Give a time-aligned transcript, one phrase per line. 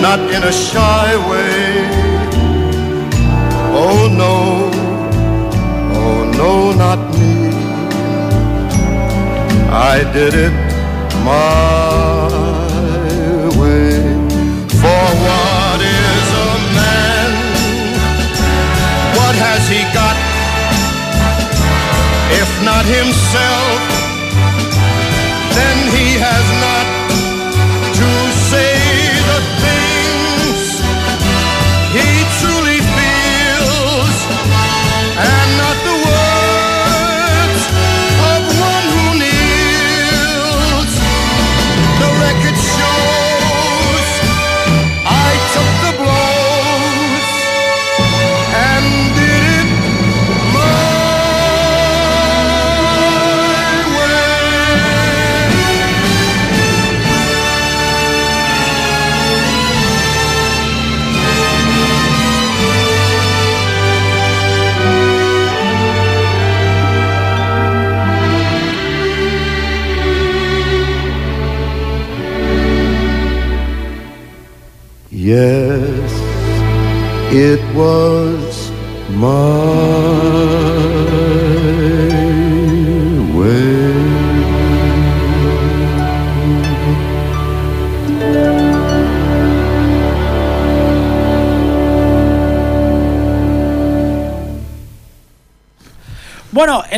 [0.00, 1.88] not in a shy way,
[3.84, 4.70] oh no,
[6.00, 7.50] oh no, not me.
[9.70, 10.52] I did it
[11.24, 12.17] my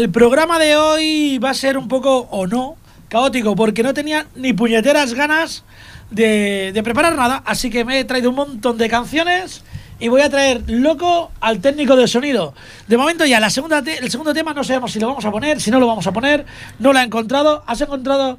[0.01, 2.77] el programa de hoy va a ser un poco, o no,
[3.11, 5.63] caótico, porque no tenía ni puñeteras ganas
[6.11, 9.63] de, preparar nada, así que me he traído un montón de canciones
[9.99, 12.55] y voy a traer loco al técnico de sonido.
[12.89, 15.61] De momento ya, la segunda el segundo tema no sabemos si lo vamos a poner,
[15.61, 16.47] si no lo vamos a poner,
[16.79, 17.63] no lo he encontrado.
[17.67, 18.39] ¿Has encontrado?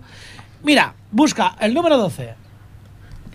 [0.63, 2.40] Mira, busca el número 12.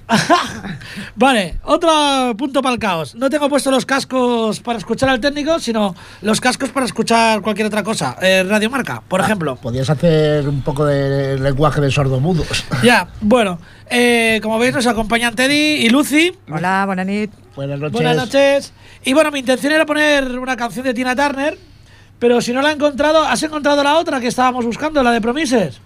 [1.17, 3.15] vale, otro punto para el caos.
[3.15, 7.67] No tengo puesto los cascos para escuchar al técnico, sino los cascos para escuchar cualquier
[7.67, 8.17] otra cosa.
[8.23, 9.57] Eh, Radio Marca, por Ah, ejemplo.
[9.57, 12.65] Podías hacer un poco de lenguaje de sordomudos.
[12.83, 13.59] Ya, bueno,
[13.91, 16.33] eh, como veis nos acompañan Teddy y Lucy.
[16.53, 17.31] Hola, buenas noches.
[17.57, 17.93] Buenas noches.
[17.93, 18.73] Buenas noches.
[19.05, 21.59] Y bueno, mi intención era poner una canción de Tina Turner,
[22.19, 25.21] pero si no la he encontrado, ¿has encontrado la otra que estábamos buscando, la de
[25.21, 25.81] Promises?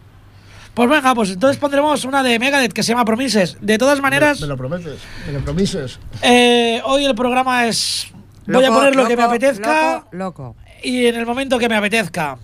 [0.81, 3.59] Pues venga, pues entonces pondremos una de Megadeth que se llama Promises.
[3.61, 5.99] De todas maneras, Me lo prometes, me lo promises.
[6.23, 8.06] eh, hoy el programa es...
[8.47, 10.56] Voy a poner lo que me apetezca Loco, loco.
[10.82, 12.38] y en el momento que me apetezca.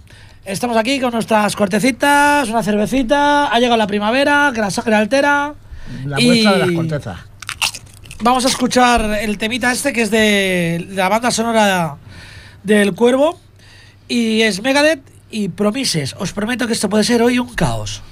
[0.45, 5.55] Estamos aquí con nuestras cortecitas, una cervecita, ha llegado la primavera, que la sangre altera.
[6.05, 7.19] La y muestra de las cortezas.
[8.21, 11.97] Vamos a escuchar el temita este que es de la banda sonora
[12.65, 13.41] del Cuervo
[14.09, 15.01] y es Megadeth
[15.31, 16.15] y Promises.
[16.19, 18.03] Os prometo que esto puede ser hoy un caos.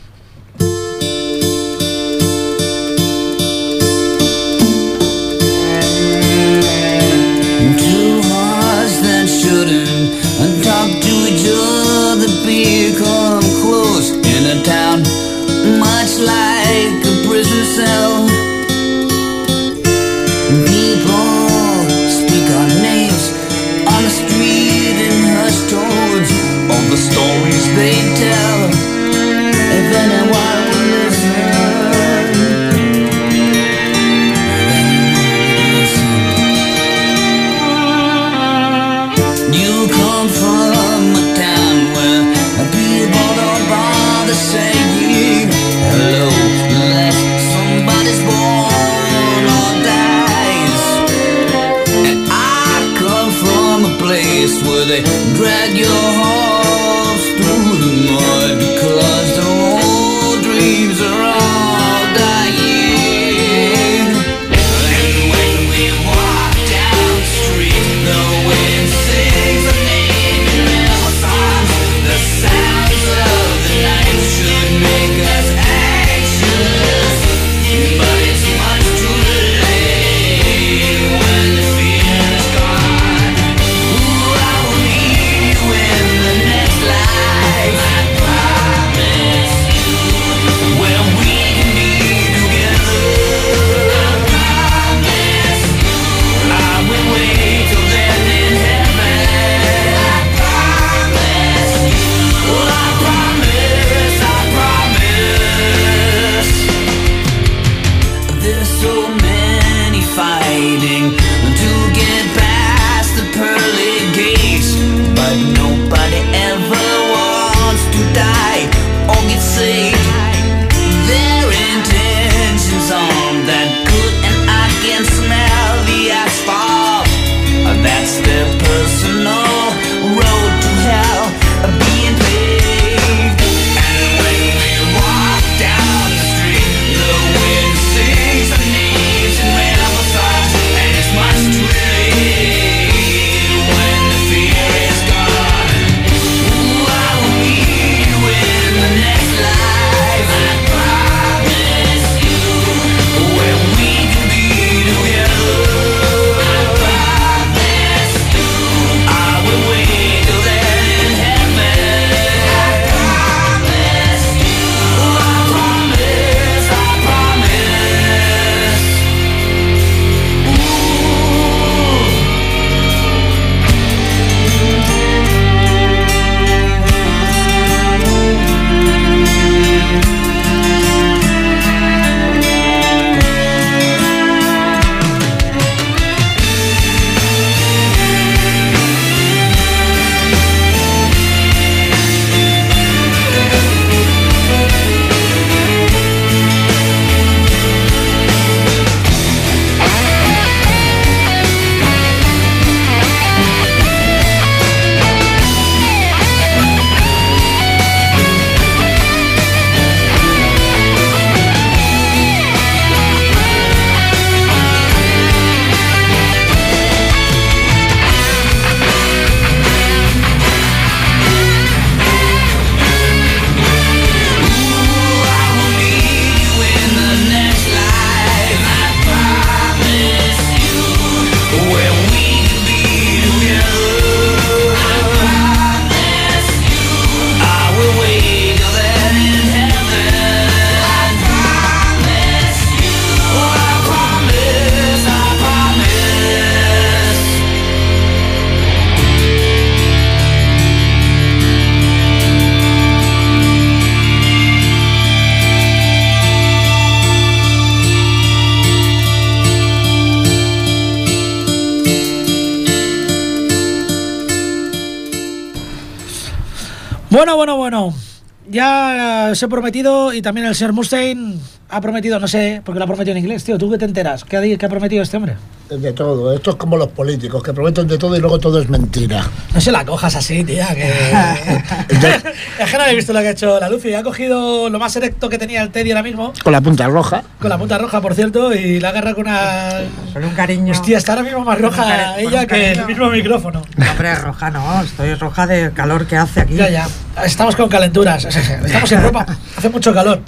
[269.42, 271.38] He prometido y también el señor Mustaine
[271.74, 273.58] ha prometido, no sé, porque lo ha prometido en inglés, tío.
[273.58, 274.24] ¿Tú qué te enteras?
[274.24, 275.34] ¿Qué ha, qué ha prometido este hombre?
[275.68, 276.32] De todo.
[276.32, 279.26] Esto es como los políticos, que prometen de todo y luego todo es mentira.
[279.52, 280.88] No se la cojas así, tía, que...
[282.62, 283.92] es que no he visto lo que ha hecho la Lucy.
[283.92, 287.24] Ha cogido lo más erecto que tenía el Teddy ahora mismo, Con la punta roja.
[287.40, 289.80] con la punta roja, por cierto, y la agarra con una...
[290.12, 290.72] Con un cariño.
[290.72, 293.62] Hostia, está ahora mismo más roja ella que el mismo micrófono.
[293.90, 296.54] Hombre, roja no, estoy roja del calor que hace aquí.
[296.54, 296.88] Ya, ya.
[297.24, 298.24] Estamos con calenturas.
[298.64, 299.26] Estamos en Europa.
[299.56, 300.20] Hace mucho calor.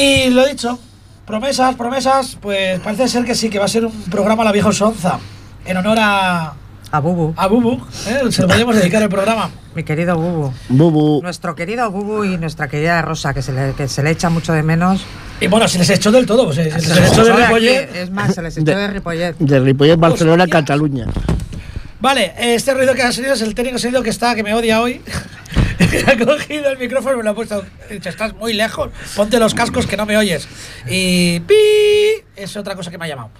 [0.00, 0.78] Y lo dicho,
[1.26, 4.52] promesas, promesas, pues parece ser que sí, que va a ser un programa a la
[4.52, 5.18] vieja usanza.
[5.64, 6.52] En honor a,
[6.92, 7.72] A Bubu, a Bubu.
[8.06, 8.20] ¿eh?
[8.30, 9.50] Se lo podemos dedicar el programa.
[9.74, 10.52] mi querido Bubu.
[10.68, 11.20] Bubu.
[11.22, 14.52] Nuestro querido Bubu y nuestra querida Rosa, que se le, que se le echa mucho
[14.52, 15.02] de menos.
[15.40, 17.88] Y bueno, si les echó del todo, pues eh, si Se les echó de Ripollet.
[17.90, 19.36] aquí, Es más, se les echó De- de Ripollet.
[19.38, 20.46] De Ripollet, Barcelona.
[20.46, 21.06] Cataluña.
[22.00, 24.80] Vale, este ruido que ha salido es el técnico sonido que está, que me odia
[24.80, 25.00] hoy.
[26.06, 27.64] ha cogido el micrófono y me lo ha puesto.
[27.88, 30.48] He dicho, estás muy lejos, ponte los cascos que no me oyes.
[30.88, 31.54] Y pi
[32.36, 33.30] es otra cosa que me ha llamado.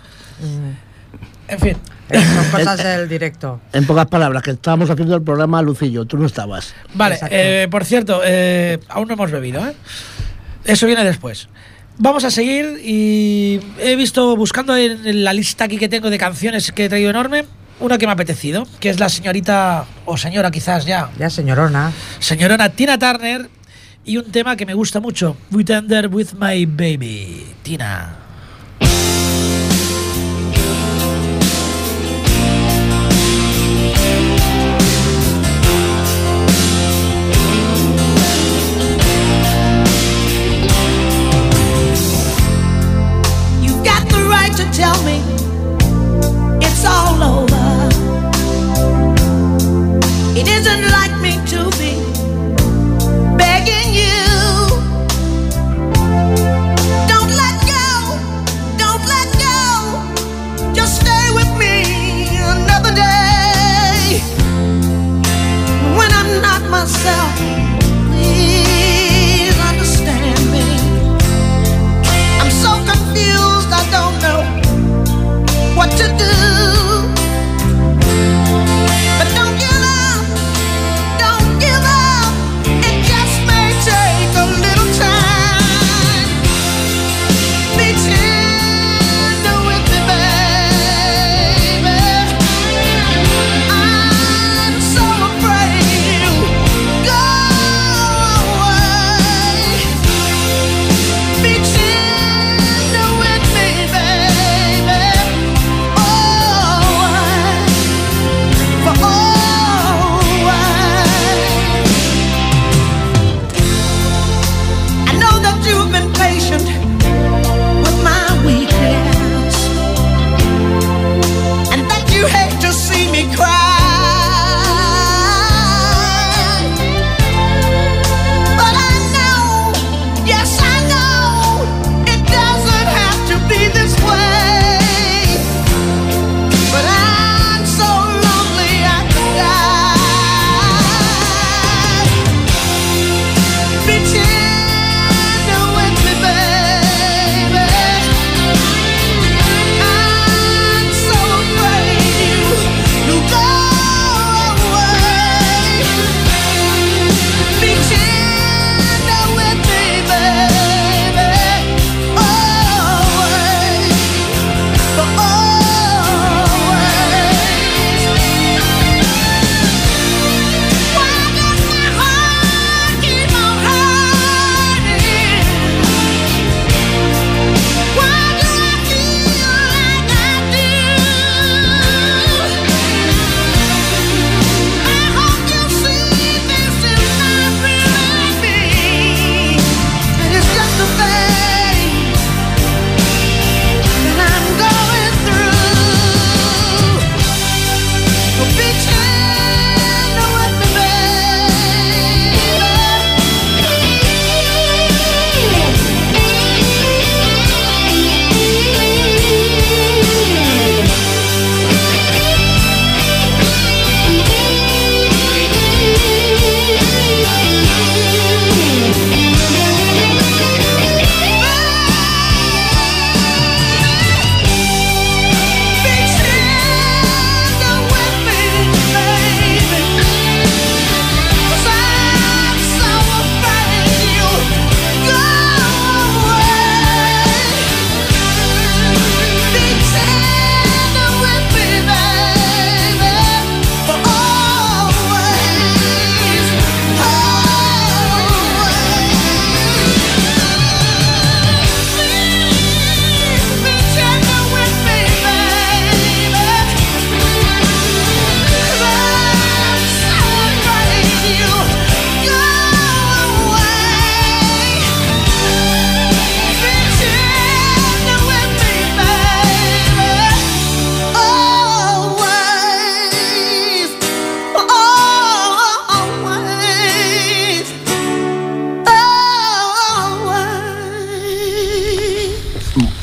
[1.48, 1.76] En fin.
[2.10, 3.60] Eh, Son cosas del directo.
[3.72, 6.74] En pocas palabras, que estábamos haciendo el programa Lucillo, tú no estabas.
[6.94, 9.74] Vale, eh, por cierto, eh, aún no hemos bebido, ¿eh?
[10.64, 11.48] Eso viene después.
[11.96, 16.70] Vamos a seguir y he visto, buscando en la lista aquí que tengo de canciones
[16.70, 17.44] que he traído enorme,
[17.80, 21.92] una que me ha apetecido, que es la señorita, o señora quizás ya, Ya, señorona.
[22.18, 23.48] señorona Tina Turner,
[24.04, 28.16] y un tema que me gusta mucho, We Tender With My Baby, Tina.
[43.62, 45.18] You've got the right to tell me
[46.80, 47.88] it's all over.
[50.38, 51.94] It isn't like me to be
[53.36, 54.22] begging you.
[57.10, 57.88] Don't let go,
[58.78, 60.72] don't let go.
[60.72, 61.74] Just stay with me
[62.54, 64.22] another day.
[65.98, 67.34] When I'm not myself,
[68.06, 70.66] please understand me.
[72.40, 74.40] I'm so confused, I don't know
[75.74, 76.37] what to do.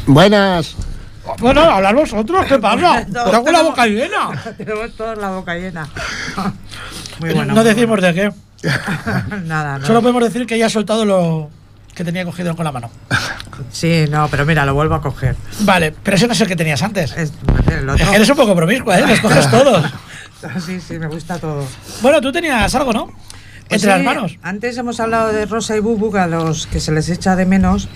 [0.07, 0.75] Buenas.
[1.39, 3.05] Bueno, hablar vosotros, ¿qué pasa?
[3.31, 4.29] Tengo la boca llena.
[4.57, 5.87] Tenemos todos la boca llena.
[7.19, 7.53] Muy bueno.
[7.53, 8.31] no decimos de qué.
[9.45, 9.85] Nada, no.
[9.85, 11.49] Solo podemos decir que ya ha soltado lo
[11.93, 12.91] que tenía cogido con la mano.
[13.71, 15.35] Sí, no, pero mira, lo vuelvo a coger.
[15.61, 17.15] Vale, pero ese no es el que tenías antes.
[17.15, 17.31] Es,
[17.71, 18.03] el otro.
[18.03, 19.07] Es que eres un poco promiscua, ¿eh?
[19.07, 19.85] Los coges todos.
[20.65, 21.65] Sí, sí, me gusta todo.
[22.01, 23.05] Bueno, tú tenías algo, ¿no?
[23.05, 23.15] Pues
[23.69, 24.37] Entre sí, las manos.
[24.43, 27.45] Antes hemos hablado de Rosa y Bubu, que a los que se les echa de
[27.45, 27.87] menos,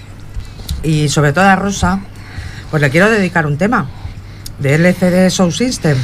[0.84, 2.00] y sobre todo a Rosa,
[2.72, 3.88] pues le quiero dedicar un tema
[4.60, 5.98] de LCD Sound System.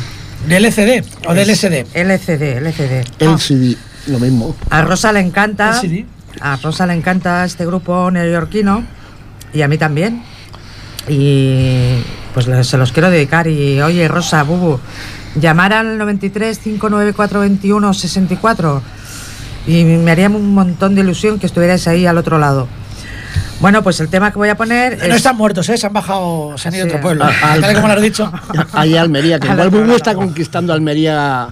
[0.48, 1.86] ¿De LCD o de LSD?
[1.94, 3.06] LCD, LCD.
[3.20, 3.78] El CD,
[4.08, 4.56] lo mismo.
[4.70, 5.80] A Rosa le encanta.
[5.82, 6.06] LCD.
[6.42, 8.84] A Rosa le encanta este grupo neoyorquino
[9.54, 10.24] y a mí también.
[11.08, 12.02] Y
[12.34, 13.48] pues se los quiero dedicar.
[13.48, 14.80] Y oye, Rosa, Bubu,
[15.40, 18.82] llamar al 93 594 21 64
[19.68, 22.68] y me haría un montón de ilusión que estuvierais ahí al otro lado.
[23.60, 25.78] Bueno, pues el tema que voy a poner No es- están muertos, ¿eh?
[25.78, 27.24] Se han bajado, se han ido a otro pueblo.
[27.26, 28.32] A- al- Tal y como lo has dicho.
[28.74, 29.96] Ahí Almería, que Al igual lado.
[29.96, 31.48] está conquistando Almería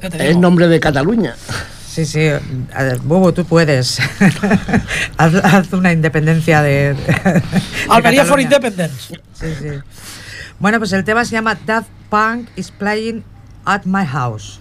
[0.00, 1.34] en nombre de Cataluña.
[1.90, 3.98] Sí, sí, a ver, Bubu, tú puedes.
[5.16, 6.94] haz, haz una independencia de.
[6.94, 7.42] de
[7.90, 8.40] Almería for.
[8.40, 9.14] Independence.
[9.34, 9.68] Sí, sí.
[10.60, 13.24] Bueno, pues el tema se llama Daft Punk is playing
[13.64, 14.60] at my house.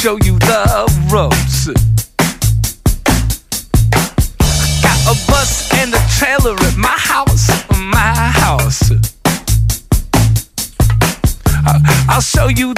[0.00, 1.66] Show you the ropes.
[4.80, 8.90] Got a bus and a trailer at my house, my house.
[11.66, 12.72] I- I'll show you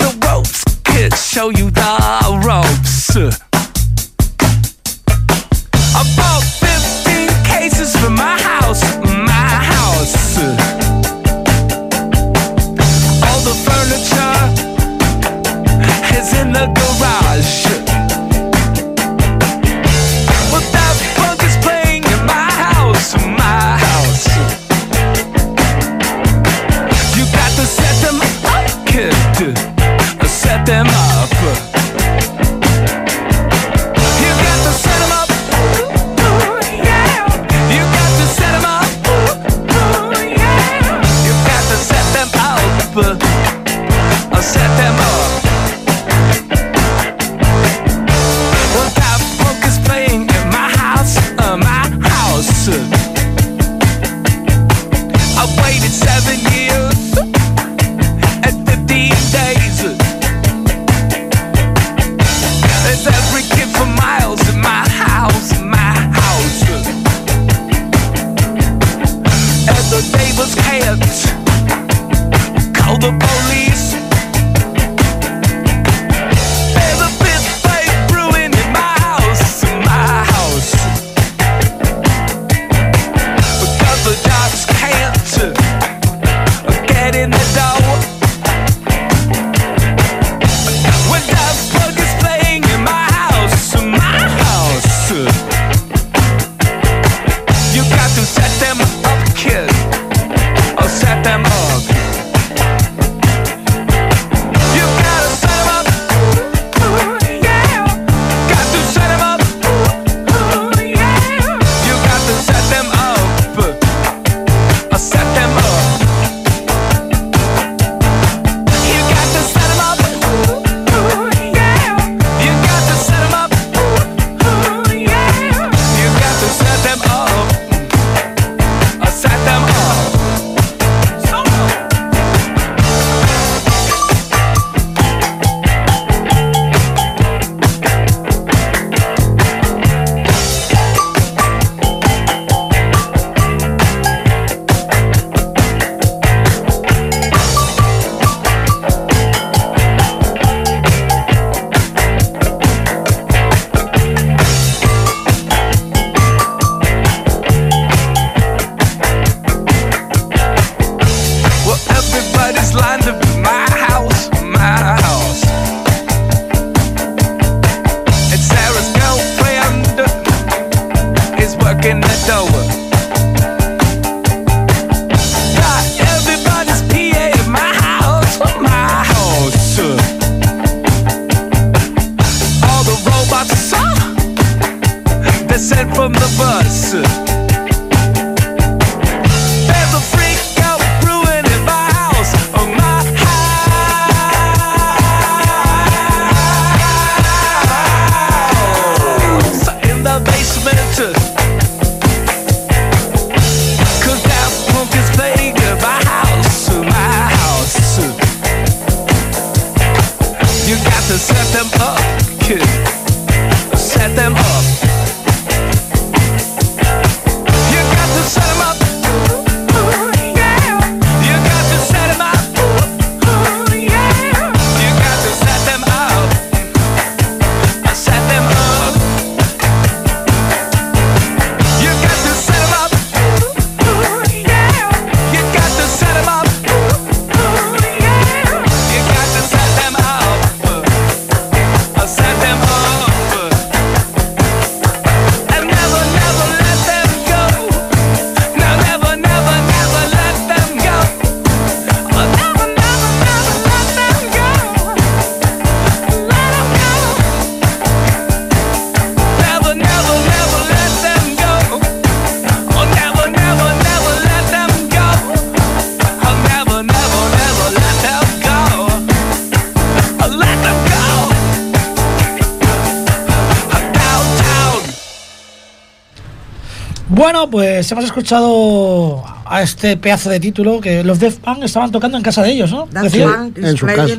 [277.22, 282.16] Bueno, pues hemos escuchado a este pedazo de título que los Def Punk estaban tocando
[282.16, 282.88] en casa de ellos, ¿no?
[283.04, 284.14] Decía- Punk is en su casa.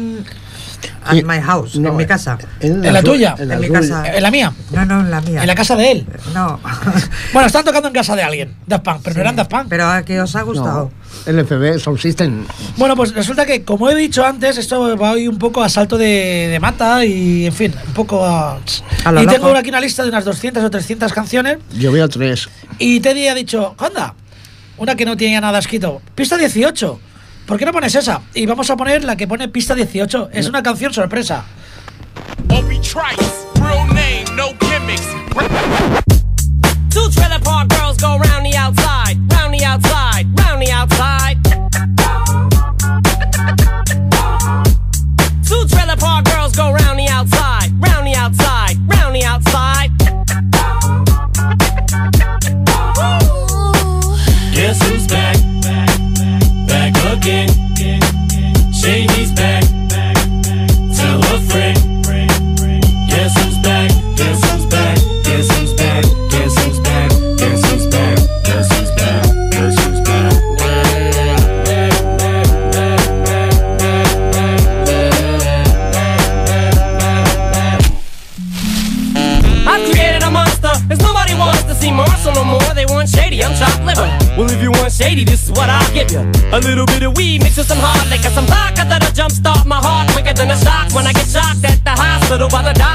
[1.06, 2.38] At my house, No, en mi casa.
[2.60, 3.36] ¿En la tuya?
[3.38, 3.80] En, la En mi suya.
[3.80, 4.16] casa.
[4.16, 5.42] En la mía, No, no, en la mía.
[5.42, 6.08] en la casa de él.
[6.34, 6.60] No.
[7.34, 9.66] Bueno, están tocando en casa de alguien, Daft Punk, pero no eran Daft Punk.
[9.70, 10.92] Pero a que os ha gustado.
[11.26, 12.46] No, LFB, Sound System.
[12.78, 15.98] Bueno, pues resulta que, como he dicho antes, esto va hoy un poco a salto
[15.98, 18.60] de, de mata y, en fin, un poco a...
[19.06, 22.08] A lo y tengo aquí una lista de unas 200 o 300 canciones Yo veo
[22.08, 22.50] tres.
[22.80, 24.14] y Teddy ha dicho, anda,
[24.78, 27.00] una que no tenía nada escrito, pista 18.
[27.46, 28.22] ¿Por qué no pones esa?
[28.34, 30.30] Y vamos a poner la que pone pista 18.
[30.32, 31.44] Es una canción sorpresa.
[32.50, 35.08] Obi Trice, real name, no gimmicks.
[36.90, 41.63] Two trailer park girls go round the outside, round the outside, round the outside.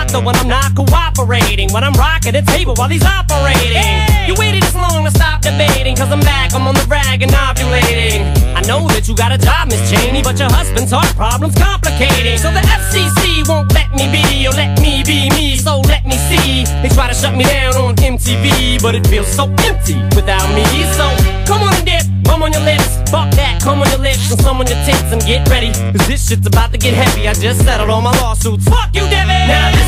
[0.08, 1.72] Doctor when I'm not cooperating.
[1.72, 3.84] When I'm rocking the table while he's operating.
[4.26, 7.32] You waited this long to stop debating, cause I'm back, I'm on the rag and
[7.32, 8.24] ovulating.
[8.54, 12.38] I know that you got a job, Miss Cheney, but your husband's heart problem's complicating.
[12.38, 16.16] So the FCC won't let me be, or let me be me, so let me
[16.28, 16.64] see.
[16.82, 20.64] They try to shut me down on MTV, but it feels so empty without me.
[20.96, 21.06] So
[21.46, 24.40] come on and dip, bum on your lips, fuck that, come on your lips, and
[24.40, 25.72] some on your tits, and get ready.
[25.96, 27.28] Cause this shit's about to get heavy.
[27.28, 28.68] I just settled all my lawsuits.
[28.68, 29.48] Fuck you, Debbie!
[29.48, 29.87] Now this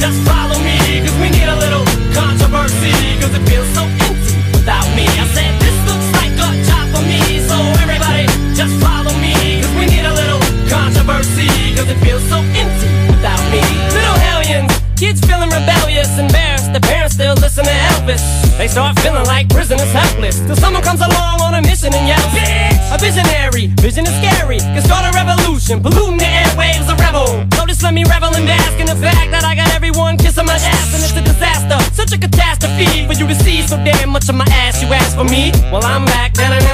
[0.00, 1.84] just follow me, cause we need a little
[2.16, 5.04] controversy, cause it feels so empty without me.
[5.04, 8.24] I said this looks like a job for me, so everybody
[8.56, 10.40] just follow me, cause we need a little
[10.72, 13.60] controversy, cause it feels so empty without me.
[13.92, 18.49] Little hellions, kids feeling rebellious, embarrassed, the parents still listen to Elvis.
[18.58, 22.24] They start feeling like prisoners helpless, till someone comes along on a mission and yells,
[22.34, 22.94] Bitch!
[22.94, 27.26] A visionary, vision is scary, can start a revolution, polluting the airwaves, a rebel.
[27.56, 30.46] So just let me revel and bask in the fact that I got everyone kissing
[30.46, 34.10] my ass, and it's a disaster, such a catastrophe for you to see so damn
[34.10, 34.82] much of my ass.
[34.82, 36.36] You ask for me, well I'm back.
[36.36, 36.69] Na-na-na-na-na-na-na-na.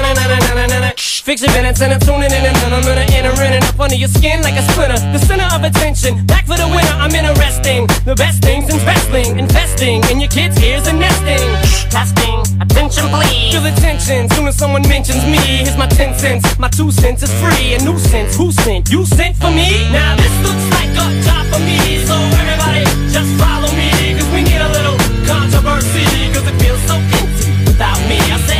[1.27, 3.99] Fix your and I'm tuning in and then I'm gonna enter in and up under
[3.99, 4.95] your skin like a splinter.
[5.11, 6.95] The center of attention, back for the winner.
[7.03, 7.83] I'm interesting.
[8.07, 11.43] The best things in wrestling, investing in your kids' ears and nesting.
[11.91, 13.51] Testing, attention please.
[13.51, 15.67] Feel the tension soon as someone mentions me.
[15.67, 17.75] Here's my ten cents, my two cents is free.
[17.75, 18.87] A nuisance, who sent?
[18.87, 19.83] You sent for me?
[19.91, 24.47] Now this looks like a job for me, so everybody just follow me, cause we
[24.47, 24.95] need a little
[25.27, 28.15] controversy, cause it feels so empty without me.
[28.15, 28.56] I said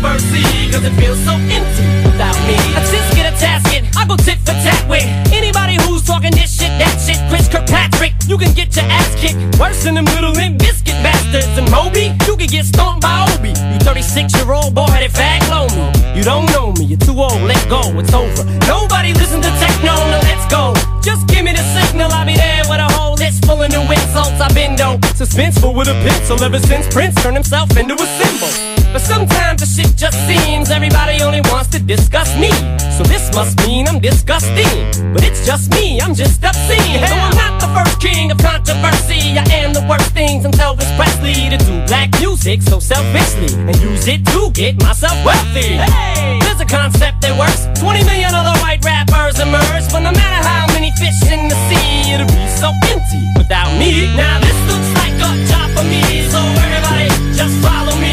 [0.00, 2.56] mercy, cause it feels so empty without me.
[2.74, 6.32] I just get a task in, I go tit for tat with anybody who's talking
[6.32, 8.12] this shit, that shit, Chris Kirkpatrick.
[8.26, 11.52] You can get your ass kicked, worse than them little limp biscuit bastards.
[11.60, 13.52] And Moby, you can get stomped by Obi.
[13.52, 15.92] You 36 year old boy headed fag lonely.
[16.16, 18.44] You don't know me, you're too old, let go, it's over.
[18.66, 20.72] Nobody listen to techno, no, let's go.
[21.04, 23.84] Just give me the signal, I'll be there with a whole list full of new
[23.84, 24.40] insults.
[24.40, 28.79] I've been though suspenseful with a pencil ever since Prince turned himself into a symbol.
[28.92, 32.50] But sometimes the shit just seems everybody only wants to discuss me.
[32.96, 34.90] So this must mean I'm disgusting.
[35.14, 37.00] But it's just me, I'm just obscene.
[37.00, 40.90] Though I'm not the first king of controversy, I am the worst things I'm Elvis
[40.98, 45.78] Presley to do black music so selfishly and use it to get myself wealthy.
[45.78, 47.70] Hey, there's a concept that works.
[47.80, 52.10] 20 million other white rappers emerge, but no matter how many fish in the sea,
[52.12, 54.10] it'll be so empty without me.
[54.18, 58.12] Now this looks like a job for me, so everybody just follow me,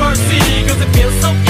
[0.00, 1.49] controversy, cause it feels so empty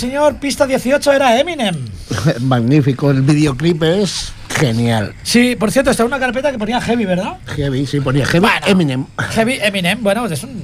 [0.00, 1.76] señor Pista 18 era Eminem.
[2.40, 5.12] Magnífico, el videoclip es genial.
[5.22, 7.36] Sí, por cierto, está una carpeta que ponía Heavy, ¿verdad?
[7.46, 8.66] Heavy, sí, ponía Heavy Bueno.
[8.66, 9.06] Eminem.
[9.18, 10.62] Heavy Eminem, bueno, es un.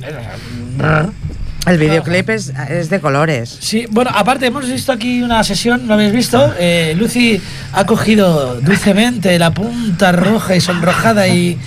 [1.66, 3.58] El videoclip es, es de colores.
[3.60, 6.54] Sí, bueno, aparte hemos visto aquí una sesión, ¿lo habéis visto?
[6.58, 7.40] Eh, Lucy
[7.72, 11.58] ha cogido dulcemente la punta roja y sonrojada y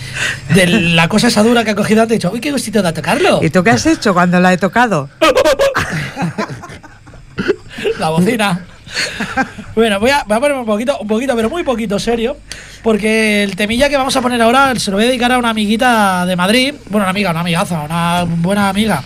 [0.55, 2.93] de la cosa esa dura que ha cogido antes, ha dicho, uy, qué gustito da
[2.93, 3.41] tocarlo.
[3.43, 5.09] ¿Y tú qué has hecho cuando la he tocado?
[7.99, 8.65] La bocina.
[9.75, 12.37] Bueno, voy a, voy a poner un poquito, un poquito, pero muy poquito serio,
[12.81, 15.51] porque el temilla que vamos a poner ahora se lo voy a dedicar a una
[15.51, 19.03] amiguita de Madrid, bueno, una amiga, una amigaza, una buena amiga,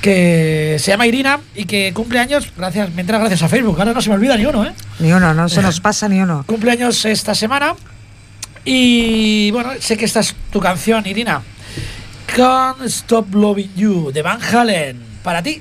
[0.00, 3.94] que se llama Irina y que cumple años, gracias, me entra gracias a Facebook, ahora
[3.94, 4.72] no se me olvida ni uno, ¿eh?
[4.98, 6.44] Ni uno, no se nos pasa ni uno.
[6.46, 7.74] Cumpleaños esta semana
[8.64, 11.42] y bueno, sé que esta es tu canción, Irina.
[12.36, 15.60] Can't Stop Loving You, de Van Halen, para ti.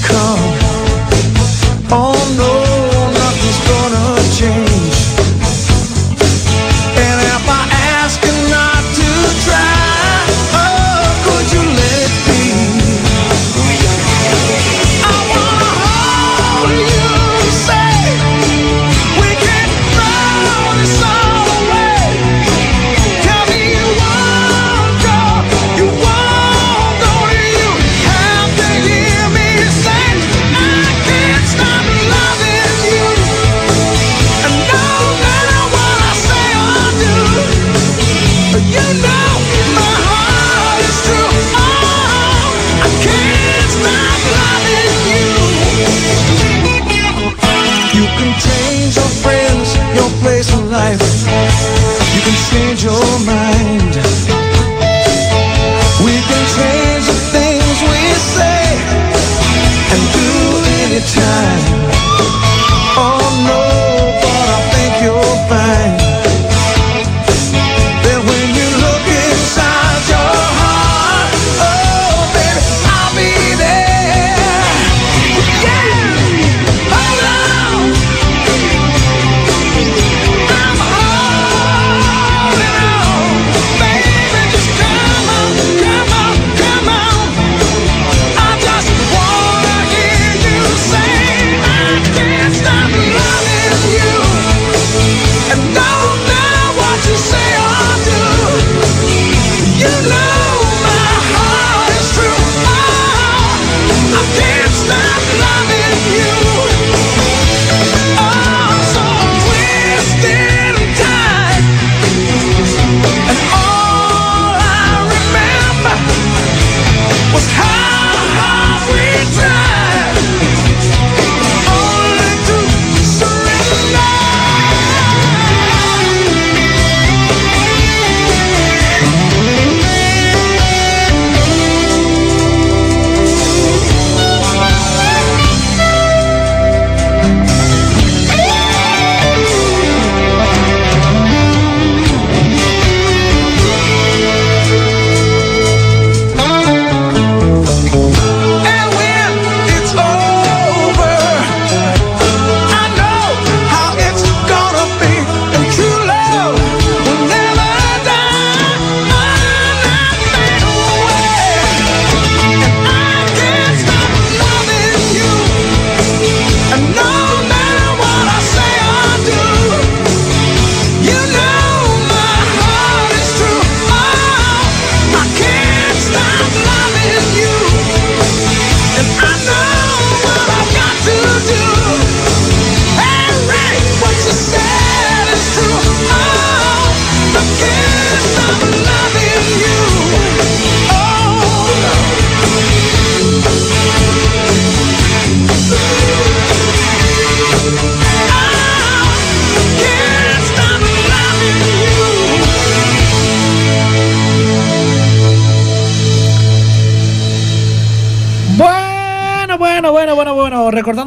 [0.00, 0.61] Come.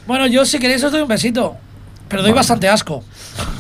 [0.06, 1.56] Bueno, yo si queréis os doy un besito,
[2.08, 3.04] pero doy bastante asco.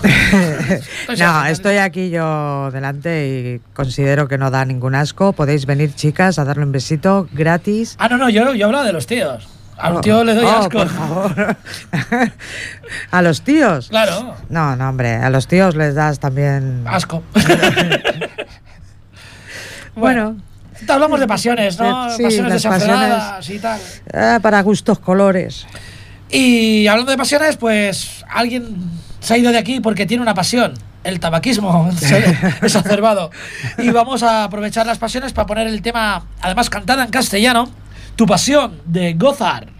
[1.17, 5.31] No, estoy aquí yo delante y considero que no da ningún asco.
[5.33, 7.95] Podéis venir, chicas, a darle un besito gratis.
[7.97, 9.47] Ah, no, no, yo, yo hablaba de los tíos.
[9.77, 10.69] A los tíos les doy oh, asco.
[10.77, 11.57] por favor.
[13.11, 13.89] ¿A los tíos?
[13.89, 16.83] Claro, No, no, hombre, a los tíos les das también.
[16.87, 17.23] asco.
[19.95, 20.37] Bueno,
[20.87, 22.09] Hablamos de pasiones, ¿no?
[22.11, 22.63] Sí, pasiones
[23.49, 23.79] y tal.
[24.13, 25.65] eh, para gustos colores.
[26.29, 28.75] Y hablando de pasiones, pues alguien
[29.19, 31.89] se ha ido de aquí porque tiene una pasión, el tabaquismo
[32.61, 33.31] exacerbado.
[33.79, 37.69] Y vamos a aprovechar las pasiones para poner el tema, además cantada en castellano,
[38.17, 39.76] Tu pasión, de Gozar.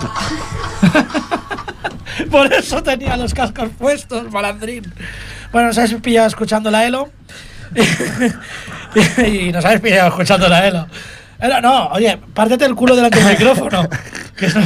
[2.30, 4.92] Por eso tenía los cascos puestos, malandrín.
[5.52, 7.10] Bueno, nos habéis pillado escuchando la Elo.
[9.26, 10.86] y nos habéis pillado escuchando la Elo.
[11.62, 13.88] No, oye, pártete el culo delante del micrófono.
[14.36, 14.60] Que eso-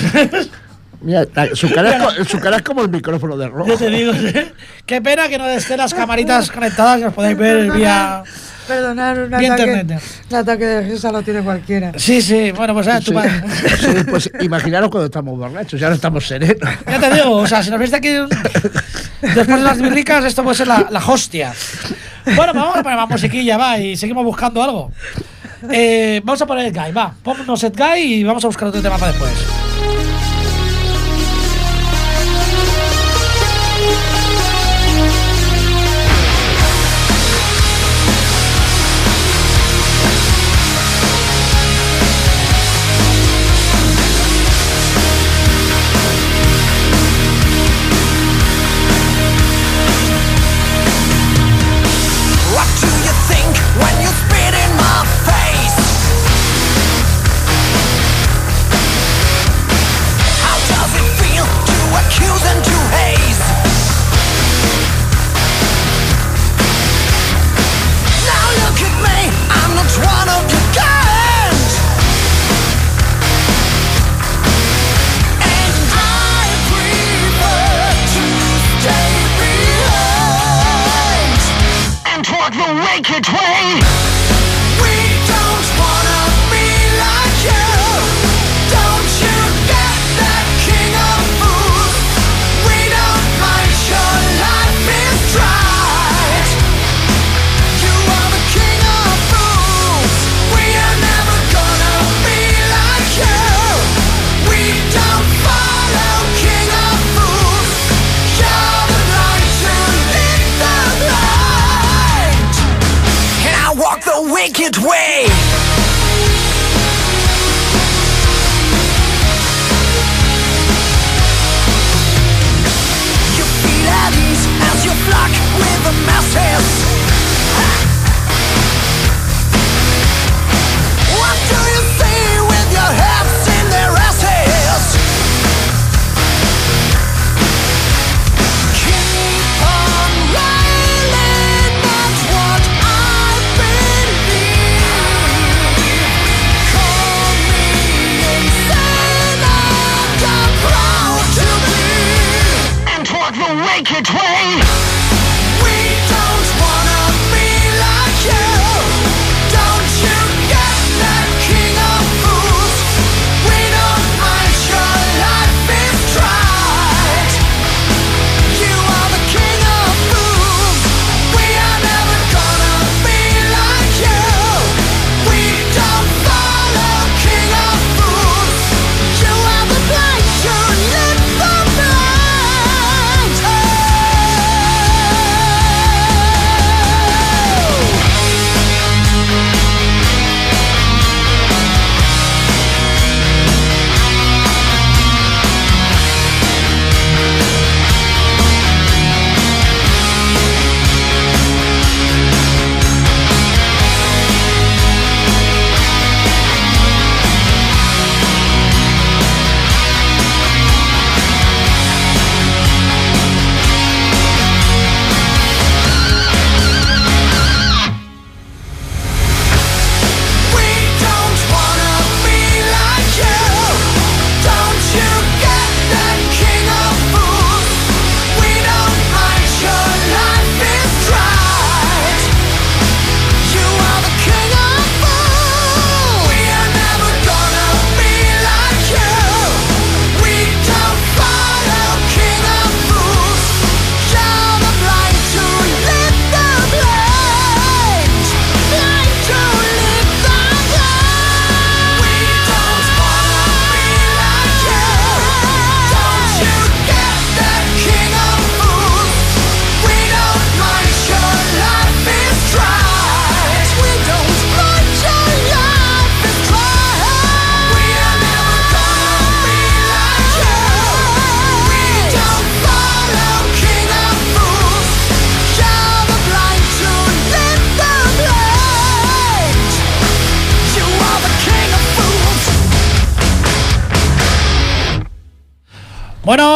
[1.07, 3.69] Mira, su, cara es, co- su cara es como el micrófono de rojo.
[3.69, 4.33] Yo te digo, ¿sí?
[4.85, 8.23] qué pena que no estén las camaritas conectadas y os podáis ver vía.
[8.67, 10.03] Perdonar, un Vía ataque, internet.
[10.29, 11.93] un ataque de risa lo tiene cualquiera.
[11.97, 13.13] Sí, sí, bueno, pues eh, tu Sí.
[13.13, 13.31] madre.
[13.79, 16.59] Sí, pues imaginaros cuando estamos borrachos, ya no estamos serenos.
[16.85, 18.09] Ya te digo, o sea, si nos veis de aquí
[19.23, 21.53] después de las birricas, esto puede ser la, la hostia.
[22.25, 24.91] Bueno, pues vamos a poner más musiquilla, va, y seguimos buscando algo.
[25.71, 27.15] Eh, vamos a poner el guy, va.
[27.23, 29.33] Ponnos el guy y vamos a buscar otro tema para después.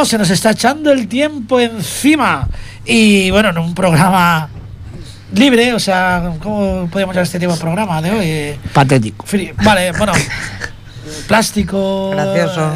[0.05, 2.49] Se nos está echando el tiempo encima.
[2.85, 4.49] Y bueno, en un programa
[5.35, 8.59] libre, o sea, ¿cómo podríamos llamar este tipo de programa de hoy?
[8.73, 9.25] Patético.
[9.63, 10.13] Vale, bueno,
[11.29, 12.75] plástico, Gracioso.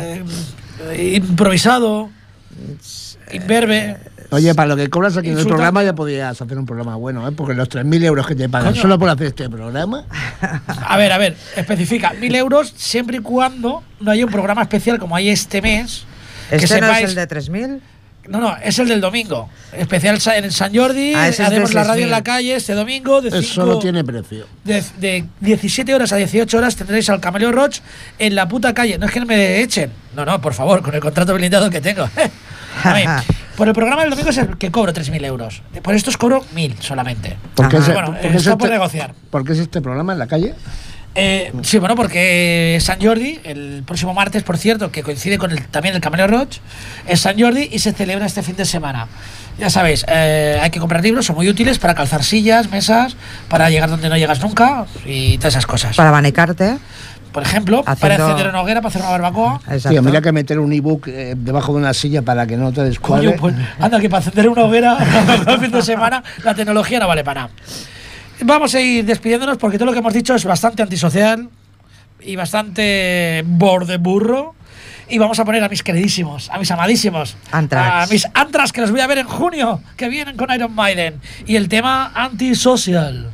[0.91, 2.11] eh, improvisado,
[3.33, 3.97] imberbe.
[4.31, 7.29] Oye, para lo que cobras aquí en el programa ya podrías hacer un programa bueno,
[7.29, 7.33] ¿eh?
[7.33, 8.83] Porque los 3.000 euros que te pagan Coño.
[8.83, 10.05] solo por hacer este programa.
[10.87, 14.99] A ver, a ver, especifica mil euros siempre y cuando no haya un programa especial
[14.99, 16.05] como hay este mes.
[16.51, 17.81] Que ¿Este no es sepáis- el de 3.000?
[18.27, 19.51] No, no, es el del domingo.
[19.77, 21.13] Especial en San Jordi.
[21.15, 22.11] Ah, haremos la radio en 6.000.
[22.11, 23.21] la calle este domingo.
[23.21, 24.47] De, Eso cinco- no tiene precio.
[24.65, 27.81] de, de 17 horas a 18 horas tendréis al Cameleo Roach
[28.19, 28.97] en la puta calle.
[28.97, 29.91] No es que no me echen.
[30.17, 32.05] No, no, por favor, con el contrato blindado que tengo.
[32.85, 33.03] a mí,
[33.59, 35.61] por el programa del domingo es el que cobro 3.000 euros.
[35.83, 37.37] Por estos cobro 1.000 solamente.
[37.55, 37.89] ¿Por qué Ajá.
[37.89, 39.15] es- Bueno, por qué es está por este- negociar.
[39.31, 40.55] ¿Por qué es este programa en la calle?
[41.15, 45.65] Eh, sí, bueno, porque San Jordi, el próximo martes, por cierto, que coincide con el,
[45.69, 46.59] también el Cameleo Roach,
[47.07, 49.07] es San Jordi y se celebra este fin de semana.
[49.59, 53.17] Ya sabéis, eh, hay que comprar libros, son muy útiles para calzar sillas, mesas,
[53.49, 55.95] para llegar donde no llegas nunca y todas esas cosas.
[55.97, 56.79] Para abanicarte.
[57.31, 59.61] Por ejemplo, para Haciendo- encender una hoguera, para hacer una barbacoa.
[59.67, 59.91] Exacto.
[59.91, 62.83] Tío, mira que meter un ebook eh, debajo de una silla para que no te
[62.85, 63.33] descuadre.
[63.33, 64.97] Pues, anda, que para encender una hoguera
[65.49, 67.53] el fin de semana, la tecnología no vale para nada.
[68.41, 71.49] Vamos a ir despidiéndonos porque todo lo que hemos dicho es bastante antisocial
[72.21, 74.55] y bastante borde burro.
[75.09, 78.11] Y vamos a poner a mis queridísimos, a mis amadísimos, Anthrax.
[78.11, 81.21] a mis antras que los voy a ver en junio, que vienen con Iron Maiden.
[81.47, 83.31] Y el tema antisocial.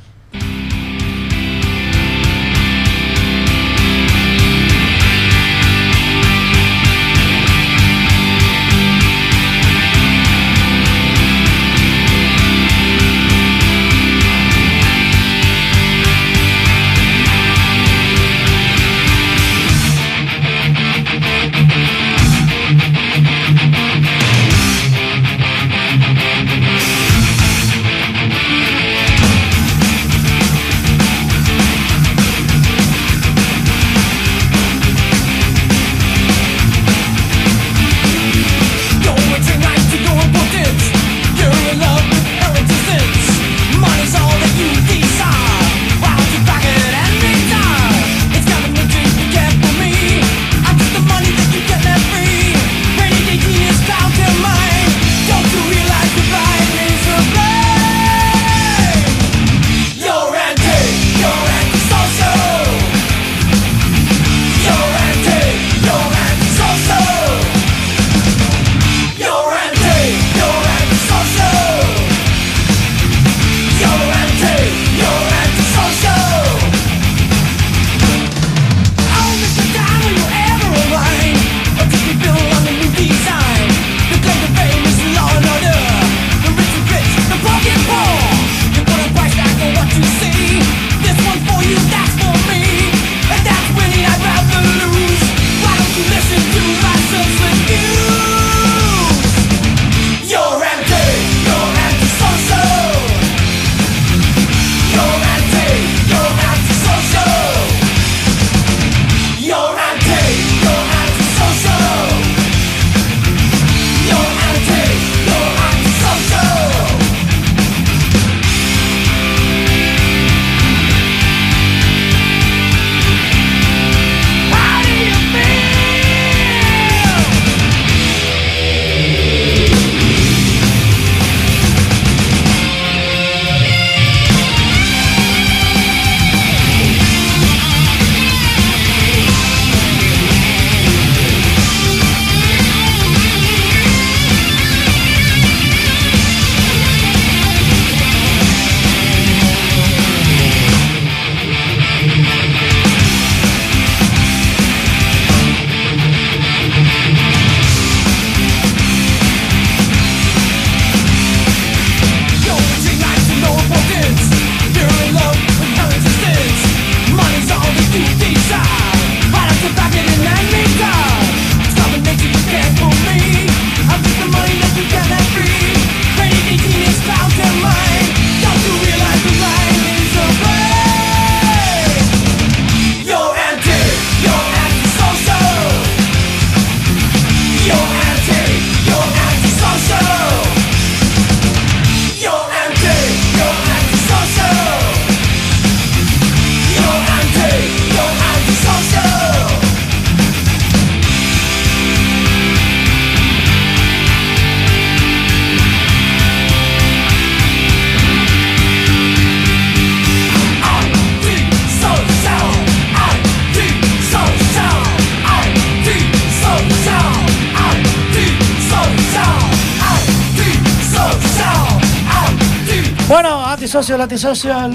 [223.81, 224.73] Latisocial, Latisocial.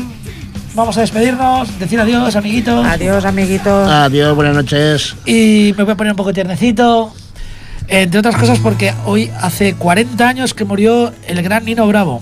[0.73, 2.83] Vamos a despedirnos, decir adiós, amiguitos.
[2.87, 3.87] Adiós, amiguitos.
[3.87, 5.15] Adiós, buenas noches.
[5.27, 7.13] Y me voy a poner un poco tiernecito.
[7.87, 12.19] Entre otras cosas porque hoy hace 40 años que murió el gran Nino Bravo.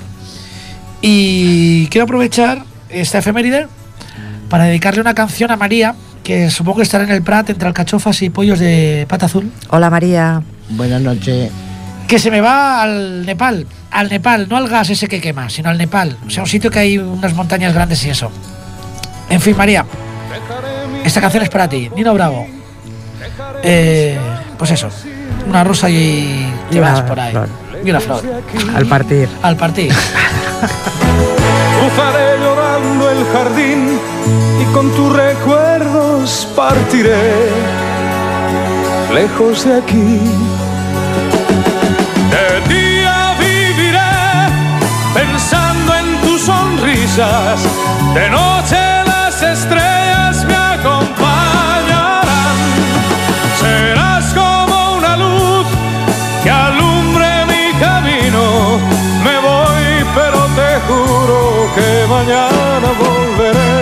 [1.01, 3.67] Y quiero aprovechar esta efeméride
[4.49, 8.21] para dedicarle una canción a María, que supongo que estará en el Prat entre alcachofas
[8.23, 10.41] y pollos de pata azul, Hola, María.
[10.71, 11.49] Buenas noches.
[12.09, 13.65] que se me va al Nepal.
[13.93, 16.17] Al Nepal, no al gas ese que quema, sino al Nepal.
[16.25, 18.31] O sea, un sitio que hay unas montañas grandes y eso.
[19.29, 19.85] En fin, María,
[21.05, 22.47] esta canción es para ti, Nino Bravo.
[23.63, 24.17] Eh,
[24.57, 24.89] pues eso,
[25.47, 27.31] una rosa y, una vas por ahí.
[27.31, 27.49] flor.
[27.85, 28.23] Y una flor.
[28.75, 29.29] Al partir.
[29.41, 29.93] Al partir.
[31.79, 33.99] Cruzaré llorando el jardín
[34.61, 37.49] y con tus recuerdos partiré
[39.13, 40.19] lejos de aquí.
[47.15, 52.23] De noche las estrellas me acompañarán.
[53.61, 55.67] Serás como una luz
[56.43, 58.79] que alumbre mi camino.
[59.23, 63.75] Me voy, pero te juro que mañana volveré.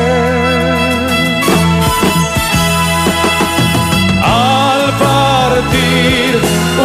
[4.25, 6.31] Al partir,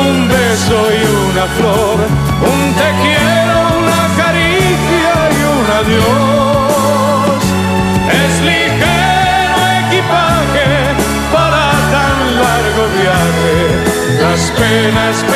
[0.01, 1.97] un beso y una flor,
[2.53, 6.36] un te quiero, una caricia y un adiós.
[8.47, 10.69] Ligero equipaje
[11.33, 13.57] para tan largo viaje,
[14.23, 15.36] las penas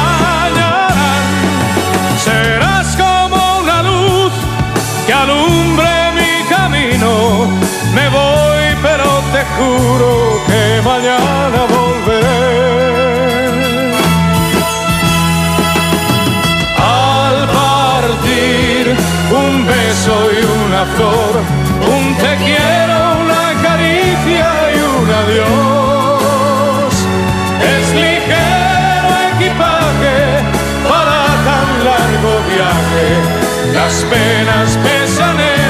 [5.23, 7.11] Alumbre mi camino.
[7.95, 10.09] Me voy, pero te juro
[10.47, 12.41] que mañana volveré.
[16.77, 18.95] Al partir,
[19.43, 21.33] un beso y una flor,
[21.95, 25.90] un te quiero, una caricia y un adiós.
[33.73, 35.60] Las penas pesan